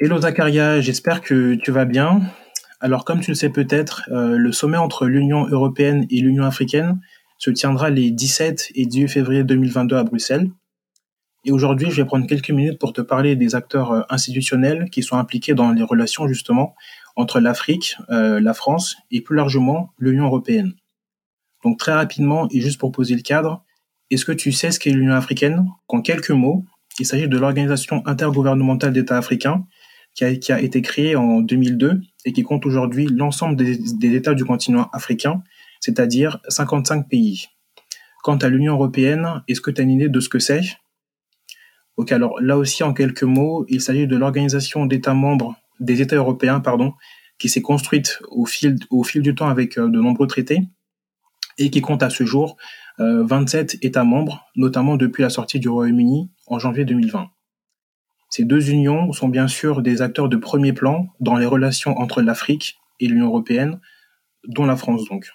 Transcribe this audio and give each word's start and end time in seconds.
Hello 0.00 0.20
Zakaria, 0.20 0.80
j'espère 0.80 1.20
que 1.20 1.54
tu 1.54 1.70
vas 1.70 1.84
bien. 1.84 2.22
Alors 2.80 3.04
comme 3.04 3.20
tu 3.20 3.30
le 3.30 3.36
sais 3.36 3.50
peut-être, 3.50 4.02
euh, 4.10 4.36
le 4.36 4.50
sommet 4.50 4.76
entre 4.76 5.06
l'Union 5.06 5.46
européenne 5.46 6.04
et 6.10 6.20
l'Union 6.20 6.42
africaine 6.42 7.00
se 7.38 7.52
tiendra 7.52 7.90
les 7.90 8.10
17 8.10 8.72
et 8.74 8.86
18 8.86 9.06
février 9.06 9.44
2022 9.44 9.96
à 9.96 10.02
Bruxelles. 10.02 10.50
Et 11.44 11.52
aujourd'hui, 11.52 11.92
je 11.92 12.02
vais 12.02 12.04
prendre 12.04 12.26
quelques 12.26 12.50
minutes 12.50 12.80
pour 12.80 12.92
te 12.92 13.02
parler 13.02 13.36
des 13.36 13.54
acteurs 13.54 13.92
euh, 13.92 14.00
institutionnels 14.08 14.90
qui 14.90 15.04
sont 15.04 15.16
impliqués 15.16 15.54
dans 15.54 15.70
les 15.70 15.84
relations 15.84 16.26
justement 16.26 16.74
entre 17.14 17.38
l'Afrique, 17.38 17.94
euh, 18.10 18.40
la 18.40 18.52
France 18.52 18.96
et 19.12 19.20
plus 19.20 19.36
largement 19.36 19.92
l'Union 20.00 20.24
européenne. 20.24 20.72
Donc 21.62 21.78
très 21.78 21.94
rapidement 21.94 22.48
et 22.50 22.60
juste 22.60 22.80
pour 22.80 22.90
poser 22.90 23.14
le 23.14 23.22
cadre, 23.22 23.62
est-ce 24.10 24.24
que 24.24 24.32
tu 24.32 24.50
sais 24.50 24.72
ce 24.72 24.80
qu'est 24.80 24.90
l'Union 24.90 25.14
africaine? 25.14 25.68
Qu'en 25.86 26.02
quelques 26.02 26.30
mots, 26.30 26.64
il 26.98 27.06
s'agit 27.06 27.28
de 27.28 27.38
l'Organisation 27.38 28.02
intergouvernementale 28.06 28.92
d'États 28.92 29.18
africains 29.18 29.64
qui 30.14 30.24
a, 30.24 30.34
qui 30.36 30.52
a, 30.52 30.60
été 30.60 30.80
créée 30.82 31.16
en 31.16 31.40
2002 31.40 32.00
et 32.24 32.32
qui 32.32 32.42
compte 32.42 32.66
aujourd'hui 32.66 33.06
l'ensemble 33.06 33.56
des, 33.56 34.14
États 34.14 34.34
du 34.34 34.44
continent 34.44 34.88
africain, 34.92 35.42
c'est-à-dire 35.80 36.38
55 36.48 37.08
pays. 37.08 37.48
Quant 38.22 38.36
à 38.36 38.48
l'Union 38.48 38.74
européenne, 38.74 39.42
est-ce 39.48 39.60
que 39.60 39.70
tu 39.70 39.80
as 39.80 39.84
une 39.84 39.90
idée 39.90 40.08
de 40.08 40.20
ce 40.20 40.28
que 40.28 40.38
c'est? 40.38 40.62
Ok, 41.96 42.12
alors 42.12 42.40
là 42.40 42.56
aussi 42.56 42.82
en 42.82 42.94
quelques 42.94 43.24
mots, 43.24 43.66
il 43.68 43.80
s'agit 43.80 44.06
de 44.06 44.16
l'organisation 44.16 44.86
d'États 44.86 45.14
membres 45.14 45.56
des 45.80 46.00
États 46.00 46.16
européens, 46.16 46.60
pardon, 46.60 46.94
qui 47.38 47.48
s'est 47.48 47.62
construite 47.62 48.20
au 48.30 48.46
fil, 48.46 48.76
du 49.22 49.34
temps 49.34 49.48
avec 49.48 49.78
euh, 49.78 49.88
de 49.88 50.00
nombreux 50.00 50.26
traités 50.26 50.60
et 51.58 51.70
qui 51.70 51.80
compte 51.80 52.02
à 52.02 52.10
ce 52.10 52.24
jour 52.24 52.56
euh, 53.00 53.24
27 53.24 53.78
États 53.82 54.04
membres, 54.04 54.46
notamment 54.56 54.96
depuis 54.96 55.22
la 55.22 55.30
sortie 55.30 55.60
du 55.60 55.68
Royaume-Uni 55.68 56.30
en 56.46 56.58
janvier 56.58 56.84
2020. 56.84 57.28
Ces 58.36 58.44
deux 58.44 58.68
unions 58.68 59.12
sont 59.12 59.28
bien 59.28 59.46
sûr 59.46 59.80
des 59.80 60.02
acteurs 60.02 60.28
de 60.28 60.36
premier 60.36 60.72
plan 60.72 61.06
dans 61.20 61.36
les 61.36 61.46
relations 61.46 61.96
entre 62.00 62.20
l'Afrique 62.20 62.80
et 62.98 63.06
l'Union 63.06 63.26
européenne, 63.26 63.78
dont 64.48 64.66
la 64.66 64.74
France 64.74 65.04
donc. 65.04 65.30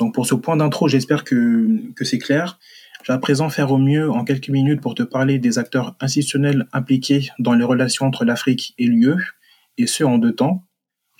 Donc 0.00 0.12
pour 0.12 0.26
ce 0.26 0.34
point 0.34 0.56
d'intro, 0.56 0.88
j'espère 0.88 1.22
que, 1.22 1.68
c'est 2.00 2.18
clair. 2.18 2.58
Je 3.04 3.12
vais 3.12 3.14
à 3.14 3.20
présent 3.20 3.50
faire 3.50 3.70
au 3.70 3.78
mieux 3.78 4.10
en 4.10 4.24
quelques 4.24 4.48
minutes 4.48 4.80
pour 4.80 4.96
te 4.96 5.04
parler 5.04 5.38
des 5.38 5.60
acteurs 5.60 5.94
institutionnels 6.00 6.66
impliqués 6.72 7.30
dans 7.38 7.54
les 7.54 7.62
relations 7.62 8.04
entre 8.04 8.24
l'Afrique 8.24 8.74
et 8.78 8.86
l'UE, 8.86 9.36
et 9.78 9.86
ce 9.86 10.02
en 10.02 10.18
deux 10.18 10.34
temps. 10.34 10.64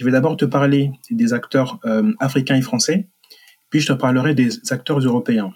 Je 0.00 0.04
vais 0.04 0.10
d'abord 0.10 0.36
te 0.36 0.46
parler 0.46 0.90
des 1.12 1.32
acteurs 1.32 1.78
euh, 1.84 2.12
africains 2.18 2.56
et 2.56 2.62
français, 2.62 3.08
puis 3.70 3.78
je 3.78 3.86
te 3.86 3.92
parlerai 3.92 4.34
des 4.34 4.50
acteurs 4.72 4.98
européens. 4.98 5.52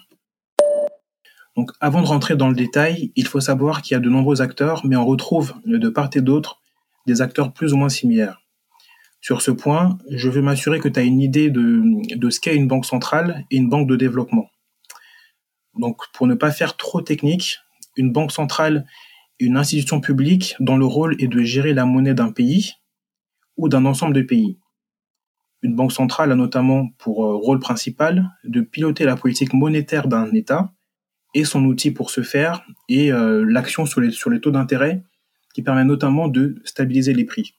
Donc 1.55 1.71
avant 1.79 2.01
de 2.01 2.07
rentrer 2.07 2.35
dans 2.35 2.47
le 2.47 2.55
détail, 2.55 3.11
il 3.15 3.27
faut 3.27 3.41
savoir 3.41 3.81
qu'il 3.81 3.95
y 3.95 3.97
a 3.97 3.99
de 3.99 4.09
nombreux 4.09 4.41
acteurs, 4.41 4.85
mais 4.85 4.95
on 4.95 5.05
retrouve 5.05 5.53
de 5.65 5.89
part 5.89 6.09
et 6.15 6.21
d'autre 6.21 6.61
des 7.07 7.21
acteurs 7.21 7.53
plus 7.53 7.73
ou 7.73 7.77
moins 7.77 7.89
similaires. 7.89 8.41
Sur 9.19 9.41
ce 9.41 9.51
point, 9.51 9.97
je 10.09 10.29
veux 10.29 10.41
m'assurer 10.41 10.79
que 10.79 10.87
tu 10.87 10.99
as 10.99 11.03
une 11.03 11.21
idée 11.21 11.49
de, 11.49 12.29
ce 12.29 12.39
qu'est 12.39 12.55
une 12.55 12.67
banque 12.67 12.85
centrale 12.85 13.45
et 13.51 13.57
une 13.57 13.69
banque 13.69 13.87
de 13.87 13.95
développement. 13.95 14.49
Donc 15.77 16.01
pour 16.13 16.25
ne 16.25 16.35
pas 16.35 16.51
faire 16.51 16.75
trop 16.75 17.01
technique, 17.01 17.59
une 17.97 18.11
banque 18.11 18.31
centrale 18.31 18.85
est 19.39 19.45
une 19.45 19.57
institution 19.57 20.01
publique 20.01 20.55
dont 20.59 20.77
le 20.77 20.85
rôle 20.85 21.15
est 21.21 21.27
de 21.27 21.41
gérer 21.43 21.73
la 21.73 21.85
monnaie 21.85 22.13
d'un 22.13 22.31
pays 22.31 22.73
ou 23.57 23.69
d'un 23.69 23.85
ensemble 23.85 24.13
de 24.13 24.21
pays. 24.21 24.57
Une 25.61 25.75
banque 25.75 25.91
centrale 25.91 26.31
a 26.31 26.35
notamment 26.35 26.89
pour 26.97 27.23
euh, 27.23 27.35
rôle 27.35 27.59
principal 27.59 28.31
de 28.43 28.61
piloter 28.61 29.05
la 29.05 29.15
politique 29.15 29.53
monétaire 29.53 30.07
d'un 30.07 30.33
État 30.33 30.73
et 31.33 31.45
son 31.45 31.63
outil 31.65 31.91
pour 31.91 32.09
ce 32.09 32.23
faire 32.23 32.65
est 32.89 33.11
euh, 33.11 33.45
l'action 33.45 33.85
sur 33.85 34.01
les, 34.01 34.11
taux 34.41 34.51
d'intérêt 34.51 35.03
qui 35.53 35.61
permet 35.61 35.83
notamment 35.83 36.27
de 36.27 36.61
stabiliser 36.65 37.13
les 37.13 37.25
prix. 37.25 37.55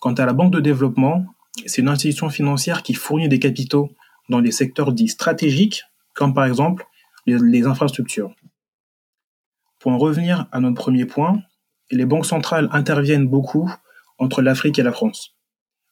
Quant 0.00 0.14
à 0.14 0.26
la 0.26 0.32
banque 0.32 0.52
de 0.52 0.60
développement, 0.60 1.26
c'est 1.66 1.82
une 1.82 1.88
institution 1.88 2.28
financière 2.28 2.82
qui 2.82 2.94
fournit 2.94 3.28
des 3.28 3.38
capitaux 3.38 3.90
dans 4.28 4.40
les 4.40 4.52
secteurs 4.52 4.92
dits 4.92 5.08
stratégiques, 5.08 5.84
comme 6.14 6.34
par 6.34 6.44
exemple 6.44 6.86
les, 7.26 7.38
les 7.38 7.66
infrastructures. 7.66 8.34
Pour 9.78 9.92
en 9.92 9.98
revenir 9.98 10.46
à 10.52 10.60
notre 10.60 10.76
premier 10.76 11.06
point, 11.06 11.40
les 11.90 12.06
banques 12.06 12.26
centrales 12.26 12.68
interviennent 12.72 13.28
beaucoup 13.28 13.70
entre 14.18 14.42
l'Afrique 14.42 14.78
et 14.78 14.82
la 14.82 14.92
France. 14.92 15.36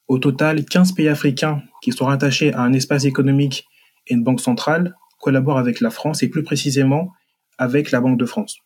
Au 0.08 0.18
total, 0.18 0.64
15 0.64 0.92
pays 0.92 1.08
africains 1.08 1.62
qui 1.80 1.92
sont 1.92 2.06
rattachés 2.06 2.52
à 2.52 2.60
un 2.60 2.72
espace 2.72 3.04
économique 3.04 3.66
et 4.06 4.14
une 4.14 4.24
banque 4.24 4.40
centrale 4.40 4.94
collaborent 5.24 5.58
avec 5.58 5.80
la 5.80 5.88
France 5.88 6.22
et 6.22 6.28
plus 6.28 6.42
précisément 6.42 7.10
avec 7.56 7.90
la 7.92 8.02
Banque 8.02 8.18
de 8.18 8.26
France. 8.26 8.58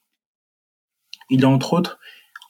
Il 1.30 1.40
y 1.40 1.44
a 1.44 1.48
entre 1.48 1.72
autres 1.72 2.00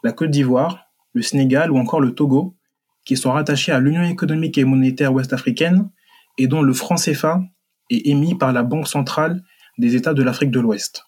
la 0.03 0.13
Côte 0.13 0.31
d'Ivoire, 0.31 0.87
le 1.13 1.21
Sénégal 1.21 1.71
ou 1.71 1.77
encore 1.77 2.01
le 2.01 2.15
Togo 2.15 2.57
qui 3.05 3.19
sont 3.19 3.33
rattachés 3.33 3.71
à 3.71 3.81
l'Union 3.81 4.05
économique 4.05 4.57
et 4.57 4.65
monétaire 4.65 5.13
ouest-africaine 5.13 5.91
et 6.39 6.47
dont 6.47 6.63
le 6.63 6.73
franc 6.73 6.95
CFA 6.95 7.43
est 7.91 8.07
émis 8.07 8.35
par 8.35 8.55
la 8.55 8.63
Banque 8.63 8.89
centrale 8.89 9.43
des 9.77 9.95
États 9.95 10.15
de 10.15 10.23
l'Afrique 10.23 10.51
de 10.51 10.61
l'Ouest. 10.61 11.05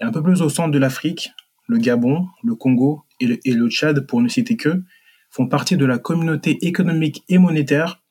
Et 0.00 0.04
un 0.04 0.12
peu 0.12 0.22
plus 0.22 0.40
au 0.40 0.48
centre 0.48 0.70
de 0.70 0.78
l'Afrique, 0.78 1.32
le 1.66 1.78
Gabon, 1.78 2.28
le 2.44 2.54
Congo 2.54 3.02
et 3.18 3.26
le, 3.26 3.40
et 3.44 3.54
le 3.54 3.68
Tchad, 3.68 4.06
pour 4.06 4.22
ne 4.22 4.28
citer 4.28 4.56
que, 4.56 4.84
font 5.30 5.48
partie 5.48 5.76
de 5.76 5.84
la 5.84 5.98
communauté 5.98 6.58
économique 6.64 7.24
et 7.28 7.38
monétaire 7.38 8.02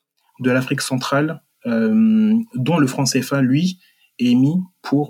de 0.41 0.51
l'Afrique 0.51 0.81
centrale, 0.81 1.41
dont 1.67 2.77
le 2.77 2.87
franc 2.87 3.03
CFA, 3.03 3.41
lui, 3.41 3.79
est 4.19 4.25
émis 4.25 4.61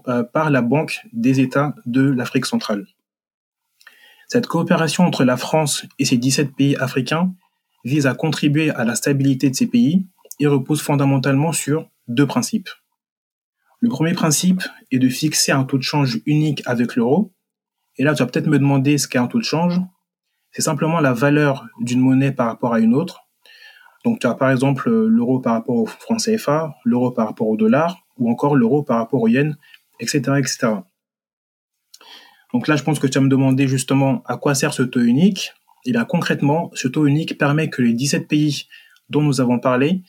euh, 0.07 0.23
par 0.23 0.50
la 0.50 0.62
Banque 0.62 1.00
des 1.13 1.40
États 1.40 1.75
de 1.85 2.01
l'Afrique 2.01 2.45
centrale. 2.45 2.85
Cette 4.28 4.47
coopération 4.47 5.06
entre 5.06 5.23
la 5.23 5.38
France 5.38 5.85
et 6.00 6.06
ces 6.06 6.17
17 6.17 6.56
pays 6.56 6.75
africains 6.75 7.34
vise 7.85 8.07
à 8.07 8.13
contribuer 8.13 8.72
à 8.72 8.84
la 8.84 8.96
stabilité 8.96 9.50
de 9.50 9.56
ces 9.56 9.67
pays 9.67 10.06
et 10.40 10.47
repose 10.47 10.81
fondamentalement 10.81 11.53
sur 11.53 11.90
deux 12.07 12.28
principes. 12.28 12.69
Le 13.79 13.90
premier 13.90 14.13
principe 14.13 14.63
est 14.91 15.00
de 15.00 15.07
fixer 15.07 15.51
un 15.51 15.63
taux 15.63 15.78
de 15.78 15.84
change 15.84 16.19
unique 16.25 16.63
avec 16.66 16.96
l'euro. 16.96 17.34
Et 17.97 18.03
là, 18.03 18.13
tu 18.13 18.23
vas 18.23 18.28
peut-être 18.28 18.47
me 18.47 18.59
demander 18.59 18.97
ce 18.97 19.07
qu'est 19.07 19.19
un 19.19 19.28
taux 19.28 19.40
de 19.40 19.44
change. 19.44 19.79
C'est 20.51 20.62
simplement 20.62 21.00
la 21.00 21.13
valeur 21.13 21.66
d'une 21.79 22.00
monnaie 22.00 22.31
par 22.31 22.47
rapport 22.47 22.73
à 22.73 22.79
une 22.79 22.96
autre. 22.96 23.26
Donc 24.07 24.19
tu 24.19 24.28
as 24.28 24.35
par 24.35 24.51
exemple 24.51 24.90
l'euro 24.90 25.41
par 25.41 25.51
rapport 25.51 25.75
au 25.75 25.85
franc 25.85 26.16
CFA, 26.16 26.78
l'euro 26.85 27.12
par 27.12 27.28
rapport 27.28 27.50
au 27.50 27.57
dollar, 27.57 28.07
ou 28.18 28.31
encore 28.31 28.56
l'euro 28.56 28.81
par 28.81 29.00
rapport 29.00 29.22
au 29.22 29.28
yen, 29.28 29.57
etc., 30.00 30.22
etc. 30.38 30.68
Donc 32.53 32.69
là, 32.69 32.78
je 32.78 32.84
pense 32.84 33.00
que 33.00 33.07
tu 33.07 33.19
vas 33.19 33.25
me 33.25 33.29
demander 33.29 33.67
justement 33.67 34.23
à 34.25 34.38
quoi 34.38 34.56
sert 34.56 34.73
ce 34.73 34.84
taux 34.84 35.01
unique. 35.01 35.51
Et 35.84 35.91
là, 35.91 36.06
concrètement, 36.06 36.72
ce 36.73 36.88
taux 36.88 37.06
unique 37.06 37.38
permet 37.38 37.69
que 37.69 37.81
les 37.81 37.91
17 37.91 38.29
pays 38.29 38.69
dont 39.09 39.22
nous 39.22 39.41
avons 39.41 39.59
parlé 39.59 40.03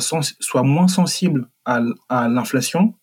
soient, 0.00 0.62
moins 0.62 0.88
sensibles 0.88 1.50
à, 1.66 1.82
à 2.08 2.28
l'inflation, 2.28 2.94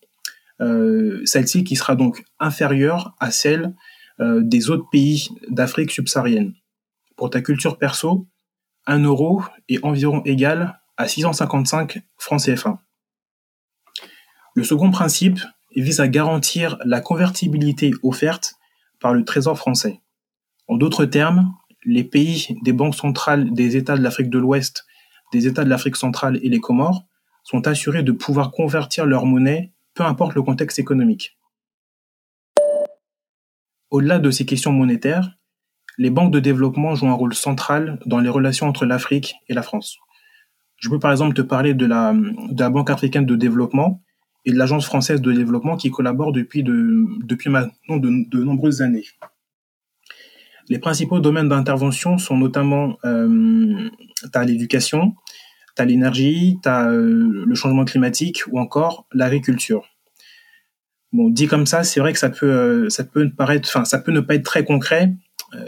euh, 0.61 1.21
celle-ci 1.25 1.63
qui 1.63 1.75
sera 1.75 1.95
donc 1.95 2.23
inférieure 2.39 3.13
à 3.19 3.29
celle 3.29 3.75
euh, 4.19 4.41
des 4.43 4.71
autres 4.71 4.89
pays 4.91 5.29
d'Afrique 5.47 5.91
subsaharienne. 5.91 6.55
Pour 7.17 7.29
ta 7.29 7.41
culture 7.41 7.77
perso, 7.77 8.25
1 8.89 9.03
euro 9.03 9.43
est 9.69 9.85
environ 9.85 10.23
égal 10.25 10.81
à 10.97 11.07
655 11.07 12.01
francs 12.17 12.43
CFA. 12.43 12.81
Le 14.55 14.63
second 14.63 14.89
principe 14.89 15.39
vise 15.75 15.99
à 15.99 16.07
garantir 16.07 16.79
la 16.83 16.99
convertibilité 16.99 17.91
offerte 18.01 18.55
par 18.99 19.13
le 19.13 19.23
Trésor 19.23 19.55
français. 19.59 20.01
En 20.67 20.75
d'autres 20.75 21.05
termes, 21.05 21.53
les 21.85 22.03
pays 22.03 22.57
des 22.63 22.73
banques 22.73 22.95
centrales 22.95 23.53
des 23.53 23.77
États 23.77 23.95
de 23.95 24.01
l'Afrique 24.01 24.31
de 24.31 24.39
l'Ouest, 24.39 24.85
des 25.31 25.45
États 25.45 25.63
de 25.63 25.69
l'Afrique 25.69 25.95
centrale 25.95 26.39
et 26.41 26.49
les 26.49 26.59
Comores 26.59 27.05
sont 27.43 27.67
assurés 27.67 28.01
de 28.01 28.11
pouvoir 28.11 28.49
convertir 28.49 29.05
leur 29.05 29.27
monnaie, 29.27 29.71
peu 29.93 30.03
importe 30.03 30.33
le 30.33 30.41
contexte 30.41 30.79
économique. 30.79 31.37
Au-delà 33.91 34.17
de 34.17 34.31
ces 34.31 34.47
questions 34.47 34.71
monétaires, 34.71 35.38
les 35.99 36.09
banques 36.09 36.31
de 36.31 36.39
développement 36.39 36.95
jouent 36.95 37.09
un 37.09 37.13
rôle 37.13 37.35
central 37.35 37.99
dans 38.05 38.19
les 38.19 38.29
relations 38.29 38.67
entre 38.67 38.85
l'Afrique 38.85 39.35
et 39.49 39.53
la 39.53 39.61
France. 39.61 39.97
Je 40.77 40.89
peux 40.89 40.97
par 40.97 41.11
exemple 41.11 41.35
te 41.35 41.41
parler 41.41 41.73
de 41.73 41.85
la, 41.85 42.13
Banque 42.69 42.89
africaine 42.89 43.25
de 43.25 43.35
développement 43.35 44.01
et 44.45 44.53
de 44.53 44.57
l'Agence 44.57 44.85
française 44.85 45.21
de 45.21 45.33
développement 45.33 45.75
qui 45.75 45.91
collaborent 45.91 46.31
depuis, 46.31 46.63
de, 46.63 47.05
depuis 47.25 47.49
maintenant 47.49 47.97
de, 47.97 48.43
nombreuses 48.43 48.81
années. 48.81 49.03
Les 50.69 50.79
principaux 50.79 51.19
domaines 51.19 51.49
d'intervention 51.49 52.17
sont 52.17 52.37
notamment 52.37 52.97
euh, 53.03 53.89
l'éducation, 54.45 55.15
tu 55.75 55.85
l'énergie, 55.85 56.57
euh, 56.65 57.43
le 57.45 57.55
changement 57.55 57.83
climatique 57.83 58.43
ou 58.49 58.57
encore 58.57 59.05
l'agriculture. 59.11 59.83
Bon, 61.11 61.29
dit 61.29 61.47
comme 61.47 61.65
ça, 61.65 61.83
c'est 61.83 61.99
vrai 61.99 62.13
que 62.13 62.19
ça 62.19 62.29
peut, 62.29 62.45
euh, 62.45 62.89
ça 62.89 63.03
peut 63.03 63.23
ne 63.23 64.19
pas 64.21 64.35
être 64.35 64.45
très 64.45 64.63
concret, 64.63 65.11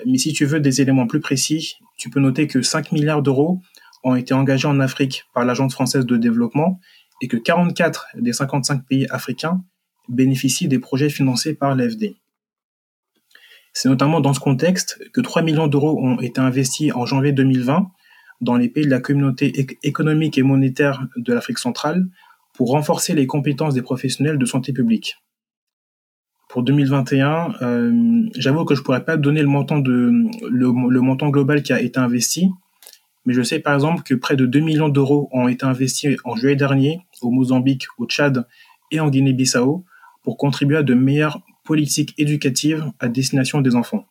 mais 0.06 0.18
si 0.18 0.34
tu 0.34 0.46
veux 0.46 0.60
des 0.60 0.82
éléments 0.82 1.08
plus 1.08 1.20
précis, 1.20 1.76
tu 1.98 2.10
peux 2.10 2.20
noter 2.20 2.48
que 2.48 2.62
5 2.62 2.92
milliards 2.92 3.22
d'euros 3.22 3.62
ont 4.04 4.16
été 4.16 4.34
engagés 4.34 4.68
en 4.68 4.80
Afrique 4.80 5.26
par 5.34 5.46
l'Agence 5.46 5.74
française 5.74 6.06
de 6.06 6.18
développement 6.18 6.80
et 7.22 7.28
que 7.28 7.38
44 7.38 8.08
des 8.16 8.34
55 8.34 8.86
pays 8.86 9.08
africains 9.10 9.64
bénéficient 10.10 10.68
des 10.68 10.80
projets 10.80 11.10
financés 11.10 11.54
par 11.54 11.76
l'AFD. 11.76 12.16
C'est 13.74 13.90
notamment 13.90 14.20
dans 14.20 14.34
ce 14.34 14.40
contexte 14.40 15.00
que 15.14 15.22
3 15.22 15.44
millions 15.44 15.68
d'euros 15.68 15.98
ont 16.04 16.20
été 16.20 16.42
investis 16.42 16.92
en 16.94 17.06
janvier 17.06 17.32
2020 17.32 17.90
dans 18.42 18.58
les 18.58 18.68
pays 18.68 18.86
de 18.86 18.90
la 18.90 19.00
communauté 19.00 19.78
économique 19.84 20.38
et 20.38 20.44
monétaire 20.44 21.08
de 21.16 21.34
l'Afrique 21.34 21.60
centrale 21.60 22.08
pour 22.54 22.72
renforcer 22.72 23.14
les 23.14 23.28
compétences 23.28 23.76
des 23.76 23.82
professionnels 23.82 24.38
de 24.38 24.46
santé 24.46 24.74
publique. 24.74 25.16
Pour 26.52 26.64
2021, 26.64 27.54
euh, 27.62 28.30
j'avoue 28.36 28.66
que 28.66 28.76
je 28.76 28.82
pourrais 28.82 29.06
pas 29.06 29.16
donner 29.16 29.40
le 29.42 29.48
montant 29.48 29.80
de 29.80 30.12
le, 30.50 31.02
montant 31.02 31.30
global 31.30 31.64
qui 31.64 31.72
a 31.72 31.80
été 31.80 31.98
investi, 31.98 32.50
mais 33.26 33.34
je 33.34 33.42
sais 33.42 33.60
par 33.60 33.74
exemple 33.74 34.04
que 34.04 34.16
près 34.16 34.36
de 34.36 34.46
2 34.46 34.60
millions 34.60 34.90
d'euros 34.90 35.30
ont 35.32 35.48
été 35.48 35.66
investis 35.66 36.18
en 36.26 36.36
juillet 36.36 36.58
dernier 36.58 37.00
au 37.22 37.32
Mozambique, 37.32 37.86
au 37.98 38.06
Tchad 38.06 38.46
et 38.92 39.00
en 39.00 39.10
Guinée-Bissau 39.10 39.86
pour 40.24 40.36
contribuer 40.36 40.76
à 40.76 40.84
de 40.84 40.94
meilleures 40.94 41.42
politiques 41.64 42.14
éducatives 42.18 42.84
à 43.00 43.08
destination 43.08 43.62
des 43.62 43.78
enfants. 43.78 44.06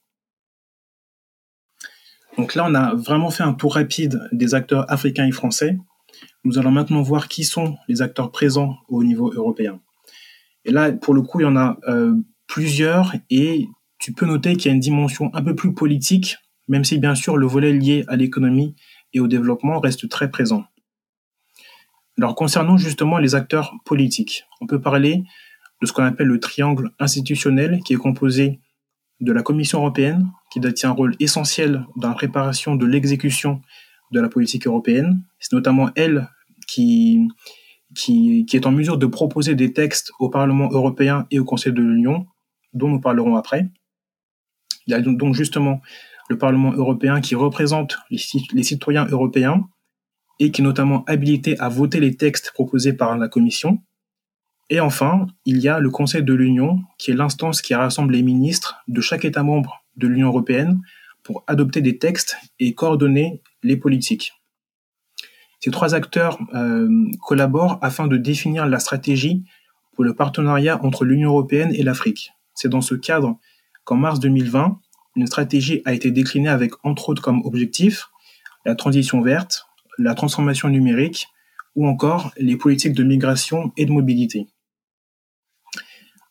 Donc 2.38 2.54
là, 2.54 2.64
on 2.66 2.74
a 2.74 2.94
vraiment 2.94 3.28
fait 3.28 3.42
un 3.42 3.52
tour 3.52 3.74
rapide 3.74 4.18
des 4.32 4.54
acteurs 4.54 4.90
africains 4.90 5.26
et 5.26 5.32
français. 5.32 5.76
Nous 6.44 6.58
allons 6.58 6.70
maintenant 6.70 7.02
voir 7.02 7.28
qui 7.28 7.44
sont 7.44 7.76
les 7.86 8.00
acteurs 8.00 8.32
présents 8.32 8.78
au 8.88 9.04
niveau 9.04 9.30
européen. 9.30 9.78
Et 10.64 10.72
là, 10.72 10.92
pour 10.92 11.14
le 11.14 11.22
coup, 11.22 11.40
il 11.40 11.44
y 11.44 11.46
en 11.46 11.56
a 11.56 11.78
euh, 11.88 12.14
plusieurs 12.50 13.14
et 13.30 13.68
tu 13.98 14.12
peux 14.12 14.26
noter 14.26 14.56
qu'il 14.56 14.66
y 14.66 14.72
a 14.72 14.74
une 14.74 14.80
dimension 14.80 15.30
un 15.34 15.42
peu 15.42 15.54
plus 15.54 15.72
politique, 15.72 16.36
même 16.66 16.84
si 16.84 16.98
bien 16.98 17.14
sûr 17.14 17.36
le 17.36 17.46
volet 17.46 17.72
lié 17.72 18.04
à 18.08 18.16
l'économie 18.16 18.74
et 19.12 19.20
au 19.20 19.28
développement 19.28 19.78
reste 19.78 20.08
très 20.08 20.30
présent. 20.30 20.64
Alors 22.18 22.34
concernant 22.34 22.76
justement 22.76 23.18
les 23.18 23.36
acteurs 23.36 23.72
politiques, 23.84 24.44
on 24.60 24.66
peut 24.66 24.80
parler 24.80 25.22
de 25.80 25.86
ce 25.86 25.92
qu'on 25.92 26.02
appelle 26.02 26.26
le 26.26 26.40
triangle 26.40 26.90
institutionnel 26.98 27.80
qui 27.84 27.94
est 27.94 27.96
composé 27.96 28.60
de 29.20 29.32
la 29.32 29.42
Commission 29.42 29.78
européenne, 29.78 30.30
qui 30.52 30.58
détient 30.58 30.90
un 30.90 30.94
rôle 30.94 31.14
essentiel 31.20 31.86
dans 31.96 32.08
la 32.08 32.14
préparation 32.14 32.74
de 32.74 32.84
l'exécution 32.84 33.62
de 34.10 34.20
la 34.20 34.28
politique 34.28 34.66
européenne. 34.66 35.22
C'est 35.38 35.52
notamment 35.52 35.90
elle 35.94 36.28
qui, 36.66 37.28
qui, 37.94 38.44
qui, 38.44 38.56
est 38.56 38.66
en 38.66 38.72
mesure 38.72 38.98
de 38.98 39.06
proposer 39.06 39.54
des 39.54 39.72
textes 39.72 40.10
au 40.18 40.30
Parlement 40.30 40.68
européen 40.70 41.26
et 41.30 41.38
au 41.38 41.44
Conseil 41.44 41.72
de 41.72 41.80
l'Union, 41.80 42.26
dont 42.72 42.88
nous 42.88 43.00
parlerons 43.00 43.36
après. 43.36 43.68
Il 44.86 44.92
y 44.92 44.94
a 44.94 45.00
donc 45.00 45.34
justement 45.34 45.80
le 46.28 46.38
Parlement 46.38 46.72
européen 46.72 47.20
qui 47.20 47.34
représente 47.34 47.98
les, 48.10 48.62
citoyens 48.62 49.06
européens 49.06 49.68
et 50.38 50.50
qui 50.50 50.62
est 50.62 50.64
notamment 50.64 51.04
habilité 51.06 51.58
à 51.58 51.68
voter 51.68 52.00
les 52.00 52.16
textes 52.16 52.52
proposés 52.52 52.92
par 52.92 53.18
la 53.18 53.28
Commission. 53.28 53.82
Et 54.70 54.78
enfin, 54.78 55.26
il 55.44 55.58
y 55.58 55.68
a 55.68 55.80
le 55.80 55.90
Conseil 55.90 56.22
de 56.22 56.32
l'Union, 56.32 56.80
qui 56.98 57.10
est 57.10 57.14
l'instance 57.14 57.60
qui 57.60 57.74
rassemble 57.74 58.14
les 58.14 58.22
ministres 58.22 58.76
de 58.86 59.00
chaque 59.00 59.24
État 59.24 59.42
membre 59.42 59.84
de 59.96 60.06
l'Union 60.06 60.28
européenne 60.28 60.80
pour 61.24 61.42
adopter 61.48 61.80
des 61.82 61.98
textes 61.98 62.36
et 62.60 62.74
coordonner 62.74 63.42
les 63.64 63.76
politiques. 63.76 64.32
Ces 65.58 65.70
trois 65.70 65.94
acteurs 65.94 66.38
euh, 66.54 66.88
collaborent 67.20 67.78
afin 67.82 68.06
de 68.06 68.16
définir 68.16 68.66
la 68.66 68.78
stratégie 68.78 69.44
pour 69.92 70.04
le 70.04 70.14
partenariat 70.14 70.82
entre 70.84 71.04
l'Union 71.04 71.30
européenne 71.30 71.72
et 71.74 71.82
l'Afrique. 71.82 72.32
C'est 72.60 72.68
dans 72.68 72.82
ce 72.82 72.94
cadre 72.94 73.38
qu'en 73.84 73.96
mars 73.96 74.20
2020, 74.20 74.78
une 75.16 75.26
stratégie 75.26 75.80
a 75.86 75.94
été 75.94 76.10
déclinée 76.10 76.50
avec 76.50 76.72
entre 76.84 77.08
autres 77.08 77.22
comme 77.22 77.40
objectif 77.46 78.08
la 78.66 78.74
transition 78.74 79.22
verte, 79.22 79.64
la 79.96 80.14
transformation 80.14 80.68
numérique 80.68 81.28
ou 81.74 81.86
encore 81.86 82.32
les 82.36 82.56
politiques 82.56 82.92
de 82.92 83.02
migration 83.02 83.72
et 83.78 83.86
de 83.86 83.92
mobilité. 83.92 84.46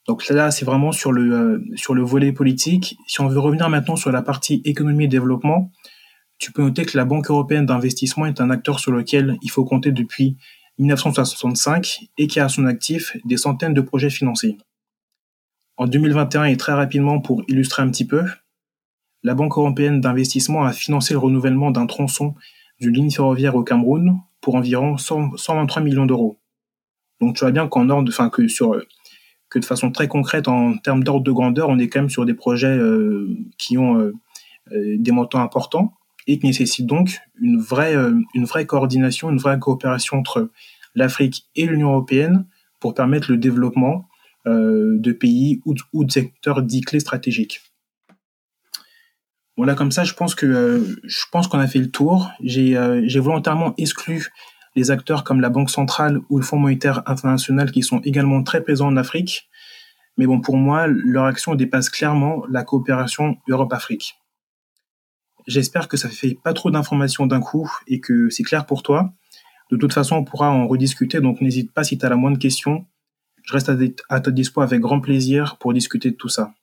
Donc 0.07 0.27
là, 0.29 0.51
c'est 0.51 0.65
vraiment 0.65 0.91
sur 0.91 1.11
le, 1.11 1.33
euh, 1.33 1.65
sur 1.75 1.95
le 1.95 2.03
volet 2.03 2.31
politique. 2.31 2.97
Si 3.07 3.21
on 3.21 3.27
veut 3.27 3.39
revenir 3.39 3.67
maintenant 3.69 3.95
sur 3.95 4.11
la 4.11 4.21
partie 4.21 4.61
économie 4.65 5.05
et 5.05 5.07
développement, 5.07 5.71
tu 6.37 6.51
peux 6.51 6.61
noter 6.61 6.85
que 6.85 6.95
la 6.95 7.05
Banque 7.05 7.31
européenne 7.31 7.65
d'investissement 7.65 8.27
est 8.27 8.39
un 8.39 8.51
acteur 8.51 8.79
sur 8.79 8.91
lequel 8.91 9.37
il 9.41 9.49
faut 9.49 9.65
compter 9.65 9.91
depuis 9.91 10.37
1965 10.77 12.01
et 12.19 12.27
qui 12.27 12.39
a 12.39 12.45
à 12.45 12.49
son 12.49 12.67
actif 12.67 13.17
des 13.25 13.37
centaines 13.37 13.73
de 13.73 13.81
projets 13.81 14.11
financés. 14.11 14.57
En 15.79 15.87
2021 15.87 16.43
et 16.43 16.57
très 16.57 16.73
rapidement 16.73 17.21
pour 17.21 17.41
illustrer 17.47 17.81
un 17.81 17.89
petit 17.89 18.05
peu, 18.05 18.25
la 19.23 19.33
Banque 19.33 19.57
européenne 19.57 20.01
d'investissement 20.01 20.65
a 20.65 20.73
financé 20.73 21.13
le 21.13 21.19
renouvellement 21.19 21.71
d'un 21.71 21.85
tronçon 21.85 22.35
d'une 22.81 22.93
ligne 22.93 23.11
ferroviaire 23.11 23.55
au 23.55 23.63
Cameroun 23.63 24.19
pour 24.41 24.55
environ 24.55 24.97
123 24.97 25.81
millions 25.81 26.05
d'euros. 26.05 26.37
Donc 27.21 27.37
tu 27.37 27.45
vois 27.45 27.51
bien 27.51 27.69
qu'en 27.69 27.89
ordre, 27.89 28.11
enfin 28.11 28.29
que 28.29 28.41
de 29.57 29.65
façon 29.65 29.89
très 29.89 30.09
concrète 30.09 30.49
en 30.49 30.75
termes 30.75 31.01
d'ordre 31.01 31.23
de 31.23 31.31
grandeur, 31.31 31.69
on 31.69 31.79
est 31.79 31.87
quand 31.87 32.01
même 32.01 32.09
sur 32.09 32.25
des 32.25 32.33
projets 32.33 32.67
euh, 32.67 33.37
qui 33.57 33.77
ont 33.77 33.99
euh, 33.99 34.13
euh, 34.73 34.97
des 34.97 35.11
montants 35.11 35.41
importants 35.41 35.93
et 36.27 36.39
qui 36.39 36.45
nécessitent 36.45 36.87
donc 36.87 37.21
une 37.41 37.57
vraie 37.57 37.95
coordination, 38.67 39.29
une 39.29 39.37
vraie 39.37 39.57
coopération 39.59 40.17
entre 40.17 40.51
l'Afrique 40.93 41.47
et 41.55 41.65
l'Union 41.65 41.91
européenne 41.91 42.47
pour 42.81 42.93
permettre 42.93 43.31
le 43.31 43.37
développement 43.37 44.09
de 44.45 45.11
pays 45.11 45.61
ou, 45.65 46.03
de 46.03 46.11
secteurs 46.11 46.61
dits 46.63 46.81
clés 46.81 46.99
stratégiques. 46.99 47.61
Voilà, 49.57 49.75
comme 49.75 49.91
ça, 49.91 50.05
je 50.05 50.13
pense 50.13 50.35
que 50.35 50.97
je 51.03 51.23
pense 51.31 51.47
qu'on 51.47 51.59
a 51.59 51.67
fait 51.67 51.79
le 51.79 51.91
tour. 51.91 52.31
J'ai 52.41 53.19
volontairement 53.19 53.73
exclu 53.77 54.29
les 54.75 54.91
acteurs 54.91 55.23
comme 55.23 55.41
la 55.41 55.49
Banque 55.49 55.69
centrale 55.69 56.21
ou 56.29 56.37
le 56.37 56.45
Fonds 56.45 56.59
monétaire 56.59 57.03
international 57.07 57.71
qui 57.71 57.83
sont 57.83 57.99
également 57.99 58.43
très 58.43 58.63
présents 58.63 58.87
en 58.87 58.97
Afrique. 58.97 59.49
Mais 60.17 60.25
bon, 60.25 60.39
pour 60.41 60.57
moi, 60.57 60.87
leur 60.87 61.25
action 61.25 61.55
dépasse 61.55 61.89
clairement 61.89 62.45
la 62.49 62.63
coopération 62.63 63.37
Europe-Afrique. 63.47 64.15
J'espère 65.47 65.87
que 65.87 65.97
ça 65.97 66.09
fait 66.09 66.37
pas 66.43 66.53
trop 66.53 66.71
d'informations 66.71 67.25
d'un 67.25 67.39
coup 67.41 67.71
et 67.87 67.99
que 67.99 68.29
c'est 68.29 68.43
clair 68.43 68.65
pour 68.65 68.83
toi. 68.83 69.13
De 69.71 69.77
toute 69.77 69.93
façon, 69.93 70.17
on 70.17 70.23
pourra 70.23 70.49
en 70.49 70.67
rediscuter, 70.67 71.21
donc 71.21 71.41
n'hésite 71.41 71.71
pas 71.73 71.83
si 71.83 71.97
tu 71.97 72.05
as 72.05 72.09
la 72.09 72.15
moindre 72.15 72.37
question. 72.37 72.85
Je 73.43 73.53
reste 73.53 73.71
à 74.09 74.19
ta 74.21 74.31
dispo 74.31 74.61
avec 74.61 74.79
grand 74.81 74.99
plaisir 74.99 75.57
pour 75.57 75.73
discuter 75.73 76.11
de 76.11 76.15
tout 76.15 76.29
ça. 76.29 76.53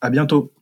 À 0.00 0.10
bientôt. 0.10 0.52